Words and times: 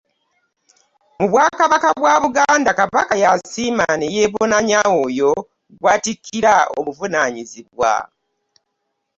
Mu 1.19 1.25
Bwakabaka 1.31 1.89
bwa 1.99 2.13
Buganda 2.23 2.71
Kabaka 2.79 3.13
y'asiima 3.23 3.85
ne 3.95 4.07
yeebonanya 4.15 4.81
oyo 5.03 5.31
gw'atikkira 5.79 6.53
obuvunaanyizibwa. 6.77 7.93